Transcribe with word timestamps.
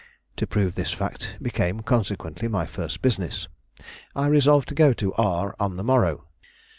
To 0.37 0.47
prove 0.47 0.73
this 0.73 0.91
fact, 0.91 1.37
became, 1.43 1.81
consequently, 1.81 2.47
my 2.47 2.65
first 2.65 3.03
business. 3.03 3.47
I 4.15 4.25
resolved 4.25 4.67
to 4.69 4.73
go 4.73 4.93
to 4.93 5.13
R 5.13 5.55
on 5.59 5.77
the 5.77 5.83
morrow. 5.83 6.25